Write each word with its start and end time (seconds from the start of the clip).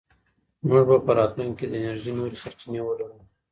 موږ 0.67 0.83
به 0.89 0.97
په 1.05 1.11
راتلونکي 1.19 1.55
کې 1.59 1.65
د 1.69 1.73
انرژۍ 1.79 2.11
نورې 2.17 2.37
سرچینې 2.43 2.81
ولرو. 2.83 3.17